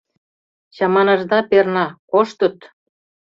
Чаманашда 0.75 1.39
перна: 1.49 1.85
коштыт! 2.11 2.57